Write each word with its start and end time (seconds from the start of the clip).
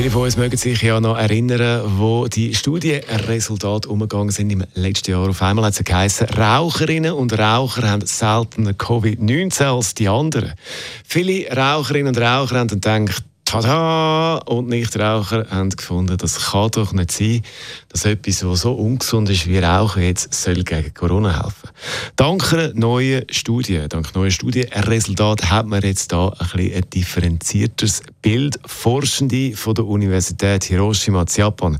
Viele 0.00 0.12
von 0.12 0.22
uns 0.22 0.38
mögen 0.38 0.56
sich 0.56 0.80
ja 0.80 0.98
noch 0.98 1.18
erinnern, 1.18 1.82
wo 1.98 2.26
die 2.26 2.54
Studienresultate 2.54 3.86
umgegangen 3.86 4.30
sind 4.30 4.48
im 4.48 4.64
letzten 4.72 5.10
Jahr. 5.10 5.28
Auf 5.28 5.42
einmal 5.42 5.66
hat 5.66 5.74
es 5.74 5.84
geheißen, 5.84 6.26
Raucherinnen 6.28 7.12
und 7.12 7.38
Raucher 7.38 7.86
haben 7.86 8.06
seltener 8.06 8.70
Covid-19 8.70 9.62
als 9.64 9.92
die 9.92 10.08
anderen. 10.08 10.54
Viele 11.06 11.54
Raucherinnen 11.54 12.16
und 12.16 12.18
Raucher 12.18 12.60
haben 12.60 12.80
dann 12.80 13.04
gedacht, 13.04 13.24
Tada! 13.50 14.36
Und 14.46 14.68
Nichtraucher 14.68 15.44
haben 15.50 15.70
gefunden, 15.70 16.16
das 16.16 16.52
kann 16.52 16.70
doch 16.70 16.92
nicht 16.92 17.10
sein, 17.10 17.42
dass 17.88 18.04
etwas, 18.04 18.46
was 18.46 18.60
so 18.60 18.74
ungesund 18.74 19.28
ist 19.28 19.48
wie 19.48 19.58
Rauchen, 19.58 20.04
jetzt 20.04 20.32
soll 20.32 20.62
gegen 20.62 20.94
Corona 20.94 21.42
helfen. 21.42 21.68
Dank 22.14 22.52
einer 22.52 22.72
neuen 22.74 23.24
Studie, 23.28 23.86
dank 23.88 24.14
neuer 24.14 24.30
Studienresultaten 24.30 25.50
hat 25.50 25.66
man 25.66 25.82
jetzt 25.82 26.12
da 26.12 26.28
ein, 26.28 26.36
bisschen 26.38 26.74
ein 26.74 26.90
differenzierteres 26.90 28.02
Bild. 28.22 28.60
Forschende 28.66 29.56
von 29.56 29.74
der 29.74 29.84
Universität 29.84 30.62
Hiroshima 30.62 31.22
in 31.22 31.28
Japan 31.34 31.78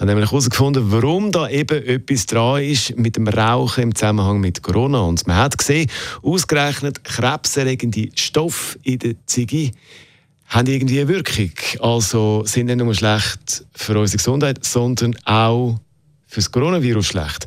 haben 0.00 0.08
nämlich 0.08 0.28
herausgefunden, 0.28 0.90
warum 0.90 1.30
da 1.30 1.48
eben 1.48 1.86
etwas 1.86 2.26
dran 2.26 2.64
ist 2.64 2.96
mit 2.98 3.14
dem 3.14 3.28
Rauchen 3.28 3.84
im 3.84 3.94
Zusammenhang 3.94 4.40
mit 4.40 4.60
Corona. 4.64 5.02
Und 5.02 5.24
man 5.28 5.36
hat 5.36 5.56
gesehen, 5.56 5.88
ausgerechnet 6.20 7.04
krebserregende 7.04 8.08
Stoffe 8.16 8.76
in 8.82 8.98
der 8.98 9.14
Ziege 9.26 9.70
haben 10.52 10.66
irgendwie 10.66 11.00
eine 11.00 11.08
Wirkung. 11.08 11.50
Also 11.80 12.44
sind 12.44 12.66
nicht 12.66 12.76
nur 12.76 12.94
schlecht 12.94 13.64
für 13.74 13.98
unsere 13.98 14.18
Gesundheit, 14.18 14.64
sondern 14.64 15.16
auch 15.24 15.80
für 16.26 16.40
das 16.40 16.52
Coronavirus 16.52 17.06
schlecht. 17.06 17.46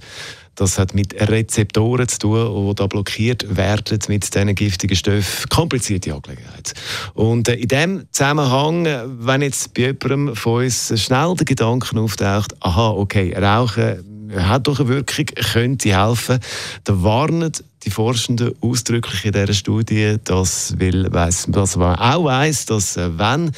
Das 0.56 0.80
hat 0.80 0.94
mit 0.94 1.14
Rezeptoren 1.14 2.08
zu 2.08 2.20
tun, 2.20 2.70
die 2.70 2.76
da 2.76 2.88
blockiert 2.88 3.58
werden 3.58 4.00
mit 4.08 4.34
diesen 4.34 4.56
giftigen 4.56 4.96
Stoffen. 4.96 5.50
Komplizierte 5.50 6.14
Angelegenheit. 6.14 6.74
Und 7.14 7.50
äh, 7.50 7.56
in 7.56 7.68
diesem 7.68 8.06
Zusammenhang, 8.12 8.86
äh, 8.86 9.04
wenn 9.06 9.42
jetzt 9.42 9.74
bei 9.74 9.82
jemandem 9.82 10.36
von 10.36 10.64
uns 10.64 10.94
schnell 11.00 11.36
der 11.36 11.46
Gedanke 11.46 12.00
auftaucht, 12.00 12.56
aha, 12.62 12.92
okay, 12.92 13.36
Rauchen 13.38 14.32
hat 14.34 14.68
doch 14.68 14.80
eine 14.80 14.90
Wirkung, 14.90 15.26
könnte 15.26 15.96
helfen, 15.96 16.40
dann 16.86 17.04
warnen 17.04 17.52
die 17.86 17.92
Forschenden 17.92 18.54
ausdrücklich 18.62 19.26
in 19.26 19.32
dieser 19.32 19.54
Studie, 19.54 20.18
dass, 20.24 20.74
weil, 20.80 21.12
weiss, 21.14 21.46
dass 21.48 21.76
man 21.76 21.96
auch 21.96 22.26
weiss, 22.26 22.66
dass 22.66 22.98
äh, 22.98 23.18
wenn 23.18 23.52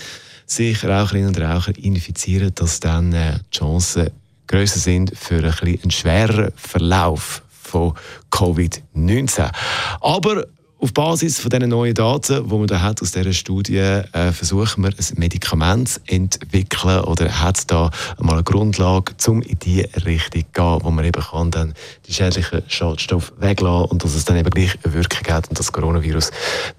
sich 0.46 0.84
Raucherinnen 0.84 1.30
und 1.30 1.42
Raucher 1.42 1.78
infizieren, 1.78 2.52
dass 2.56 2.80
dann 2.80 3.14
äh, 3.14 3.40
die 3.52 3.58
Chancen 3.58 4.12
größer 4.48 4.80
sind 4.80 5.18
für 5.18 5.44
ein 5.44 5.80
einen 5.84 5.92
schwereren 5.92 6.52
Verlauf 6.56 7.44
von 7.50 7.94
Covid-19. 8.32 9.52
Aber 10.00 10.46
auf 10.80 10.94
Basis 10.94 11.40
von 11.40 11.50
diesen 11.50 11.70
neuen 11.70 11.94
Daten, 11.94 12.48
die 12.48 12.56
man 12.56 12.68
da 12.68 12.82
hat 12.82 13.02
aus 13.02 13.12
dieser 13.12 13.34
Studie, 13.34 13.78
äh, 13.78 14.32
versuchen 14.32 14.84
wir 14.84 14.90
ein 14.90 15.18
Medikament 15.18 15.90
zu 15.90 16.00
entwickeln 16.06 17.02
oder 17.02 17.42
hat 17.42 17.58
es 17.58 17.68
da 17.68 17.90
mal 18.20 18.34
eine 18.34 18.44
Grundlage, 18.44 19.14
um 19.28 19.42
in 19.42 19.58
die 19.60 19.82
Richtung 20.06 20.44
zu 20.44 20.48
gehen, 20.54 20.80
wo 20.84 20.92
man 20.92 21.06
eben 21.06 21.22
kann 21.22 21.52
dann 21.52 21.74
die 22.08 22.14
schädlichen 22.14 22.62
Schadstoffe 22.68 23.34
weglassen 23.40 23.90
und 23.90 24.04
dass 24.04 24.14
es 24.14 24.26
dann 24.26 24.38
eben 24.38 24.50
gleich 24.50 24.78
eine 24.84 24.94
Wirkung 24.94 25.34
hat 25.34 25.50
und 25.50 25.58
das 25.58 25.72
Coronavirus 25.72 26.32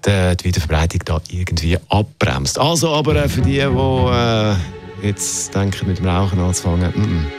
die, 0.05 0.37
die 0.37 0.45
Wiederverbreitung 0.45 1.01
da 1.05 1.21
irgendwie 1.29 1.77
abbremst. 1.89 2.57
Also 2.57 2.89
aber 2.93 3.15
äh, 3.15 3.27
für 3.27 3.41
die, 3.41 3.51
die 3.51 3.59
äh, 3.59 4.55
jetzt 5.07 5.53
denken, 5.53 5.87
mit 5.87 5.99
dem 5.99 6.07
Rauchen 6.07 6.39
anzufangen, 6.39 6.91
mm 6.95 7.01
-mm. 7.01 7.38